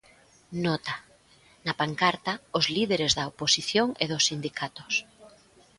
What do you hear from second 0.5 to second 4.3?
Nota: na pancarta, os líderes da oposición e dos